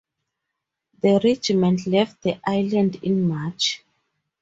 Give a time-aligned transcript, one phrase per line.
[0.99, 3.83] The regiment left the island in March.